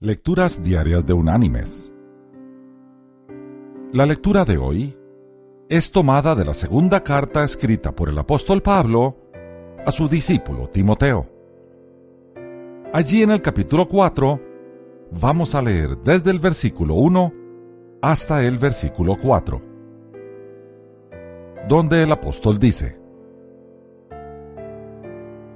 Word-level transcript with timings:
Lecturas 0.00 0.62
Diarias 0.62 1.04
de 1.04 1.12
Unánimes. 1.12 1.92
La 3.90 4.06
lectura 4.06 4.44
de 4.44 4.56
hoy 4.56 4.96
es 5.68 5.90
tomada 5.90 6.36
de 6.36 6.44
la 6.44 6.54
segunda 6.54 7.02
carta 7.02 7.42
escrita 7.42 7.90
por 7.90 8.08
el 8.08 8.16
apóstol 8.16 8.62
Pablo 8.62 9.16
a 9.84 9.90
su 9.90 10.08
discípulo 10.08 10.68
Timoteo. 10.68 11.26
Allí 12.92 13.24
en 13.24 13.32
el 13.32 13.42
capítulo 13.42 13.88
4 13.88 14.40
vamos 15.20 15.56
a 15.56 15.62
leer 15.62 15.98
desde 16.04 16.30
el 16.30 16.38
versículo 16.38 16.94
1 16.94 17.32
hasta 18.00 18.44
el 18.44 18.56
versículo 18.56 19.16
4, 19.20 19.62
donde 21.68 22.04
el 22.04 22.12
apóstol 22.12 22.56
dice, 22.60 22.96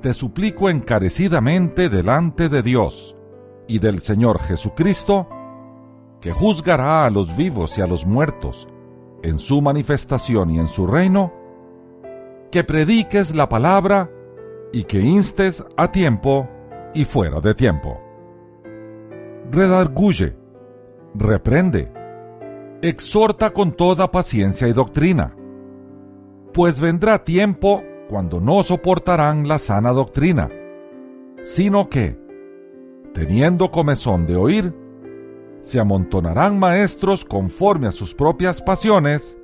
Te 0.00 0.12
suplico 0.12 0.68
encarecidamente 0.68 1.88
delante 1.88 2.48
de 2.48 2.62
Dios, 2.62 3.14
y 3.66 3.78
del 3.78 4.00
Señor 4.00 4.38
Jesucristo, 4.40 5.28
que 6.20 6.32
juzgará 6.32 7.04
a 7.04 7.10
los 7.10 7.36
vivos 7.36 7.78
y 7.78 7.82
a 7.82 7.86
los 7.86 8.06
muertos 8.06 8.68
en 9.22 9.38
su 9.38 9.62
manifestación 9.62 10.50
y 10.50 10.58
en 10.58 10.68
su 10.68 10.86
reino, 10.86 11.32
que 12.50 12.64
prediques 12.64 13.34
la 13.34 13.48
palabra 13.48 14.10
y 14.72 14.84
que 14.84 15.00
instes 15.00 15.64
a 15.76 15.90
tiempo 15.90 16.48
y 16.94 17.04
fuera 17.04 17.40
de 17.40 17.54
tiempo. 17.54 18.00
Redarguye, 19.50 20.36
reprende, 21.14 21.92
exhorta 22.82 23.50
con 23.50 23.72
toda 23.72 24.10
paciencia 24.10 24.68
y 24.68 24.72
doctrina, 24.72 25.34
pues 26.52 26.80
vendrá 26.80 27.22
tiempo 27.24 27.82
cuando 28.08 28.40
no 28.40 28.62
soportarán 28.62 29.48
la 29.48 29.58
sana 29.58 29.92
doctrina, 29.92 30.50
sino 31.42 31.88
que, 31.88 32.21
teniendo 33.12 33.70
comezón 33.70 34.26
de 34.26 34.36
oír, 34.36 34.74
se 35.60 35.78
amontonarán 35.78 36.58
maestros 36.58 37.24
conforme 37.24 37.86
a 37.86 37.92
sus 37.92 38.14
propias 38.14 38.60
pasiones, 38.60 39.38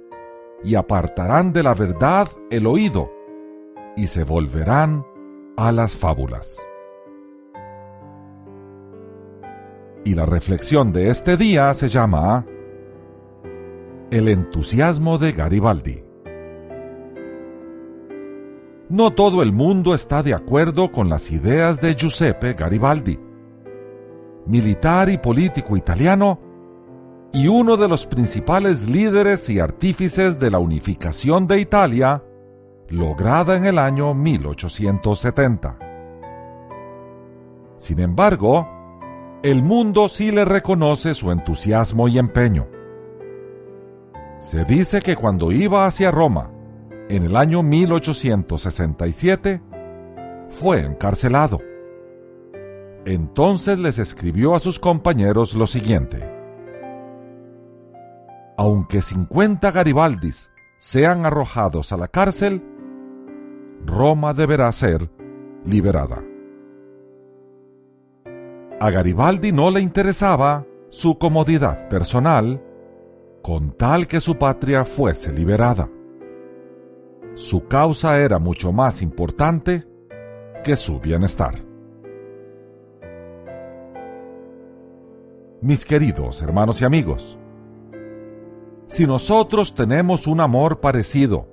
y 0.64 0.74
apartarán 0.74 1.52
de 1.52 1.62
la 1.62 1.74
verdad 1.74 2.28
el 2.50 2.66
oído, 2.66 3.12
y 3.96 4.08
se 4.08 4.24
volverán 4.24 5.04
a 5.56 5.70
las 5.70 5.94
fábulas. 5.94 6.60
Y 10.04 10.14
la 10.14 10.26
reflexión 10.26 10.92
de 10.92 11.10
este 11.10 11.36
día 11.36 11.72
se 11.74 11.88
llama 11.88 12.46
El 14.10 14.28
entusiasmo 14.28 15.18
de 15.18 15.32
Garibaldi. 15.32 16.02
No 18.88 19.12
todo 19.12 19.42
el 19.42 19.52
mundo 19.52 19.94
está 19.94 20.22
de 20.22 20.32
acuerdo 20.32 20.90
con 20.90 21.10
las 21.10 21.30
ideas 21.30 21.78
de 21.80 21.94
Giuseppe 21.94 22.54
Garibaldi 22.54 23.27
militar 24.48 25.08
y 25.08 25.18
político 25.18 25.76
italiano, 25.76 26.40
y 27.32 27.46
uno 27.48 27.76
de 27.76 27.88
los 27.88 28.06
principales 28.06 28.88
líderes 28.88 29.48
y 29.50 29.60
artífices 29.60 30.40
de 30.40 30.50
la 30.50 30.58
unificación 30.58 31.46
de 31.46 31.60
Italia, 31.60 32.24
lograda 32.88 33.56
en 33.56 33.66
el 33.66 33.78
año 33.78 34.14
1870. 34.14 35.78
Sin 37.76 38.00
embargo, 38.00 38.66
el 39.42 39.62
mundo 39.62 40.08
sí 40.08 40.32
le 40.32 40.44
reconoce 40.44 41.14
su 41.14 41.30
entusiasmo 41.30 42.08
y 42.08 42.18
empeño. 42.18 42.66
Se 44.40 44.64
dice 44.64 45.00
que 45.00 45.14
cuando 45.14 45.52
iba 45.52 45.86
hacia 45.86 46.10
Roma, 46.10 46.50
en 47.08 47.22
el 47.24 47.36
año 47.36 47.62
1867, 47.62 49.62
fue 50.48 50.80
encarcelado. 50.80 51.60
Entonces 53.04 53.78
les 53.78 53.98
escribió 53.98 54.54
a 54.54 54.60
sus 54.60 54.78
compañeros 54.78 55.54
lo 55.54 55.66
siguiente. 55.66 56.28
Aunque 58.56 59.02
50 59.02 59.70
Garibaldis 59.70 60.50
sean 60.78 61.24
arrojados 61.24 61.92
a 61.92 61.96
la 61.96 62.08
cárcel, 62.08 62.62
Roma 63.86 64.34
deberá 64.34 64.70
ser 64.72 65.10
liberada. 65.64 66.22
A 68.80 68.90
Garibaldi 68.90 69.52
no 69.52 69.70
le 69.70 69.80
interesaba 69.80 70.64
su 70.88 71.18
comodidad 71.18 71.88
personal 71.88 72.62
con 73.42 73.70
tal 73.70 74.06
que 74.06 74.20
su 74.20 74.36
patria 74.36 74.84
fuese 74.84 75.32
liberada. 75.32 75.88
Su 77.34 77.66
causa 77.66 78.18
era 78.18 78.38
mucho 78.38 78.72
más 78.72 79.02
importante 79.02 79.86
que 80.64 80.76
su 80.76 81.00
bienestar. 81.00 81.54
Mis 85.60 85.84
queridos 85.84 86.40
hermanos 86.42 86.80
y 86.80 86.84
amigos. 86.84 87.38
Si 88.86 89.06
nosotros 89.06 89.74
tenemos 89.74 90.26
un 90.26 90.40
amor 90.40 90.80
parecido 90.80 91.48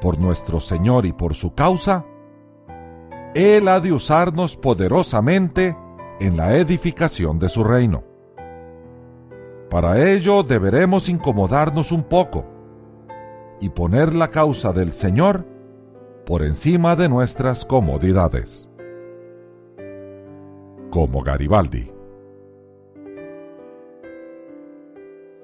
por 0.00 0.18
nuestro 0.18 0.58
Señor 0.58 1.06
y 1.06 1.12
por 1.12 1.34
su 1.34 1.54
causa, 1.54 2.04
Él 3.34 3.68
ha 3.68 3.80
de 3.80 3.92
usarnos 3.92 4.56
poderosamente 4.56 5.76
en 6.18 6.36
la 6.36 6.56
edificación 6.56 7.38
de 7.38 7.48
su 7.48 7.62
reino. 7.62 8.04
Para 9.70 10.10
ello 10.10 10.42
deberemos 10.42 11.08
incomodarnos 11.08 11.92
un 11.92 12.02
poco 12.04 12.44
y 13.60 13.70
poner 13.70 14.12
la 14.12 14.28
causa 14.28 14.72
del 14.72 14.92
Señor 14.92 15.46
por 16.26 16.42
encima 16.42 16.96
de 16.96 17.08
nuestras 17.08 17.64
comodidades. 17.64 18.70
Como 20.90 21.22
Garibaldi. 21.22 22.01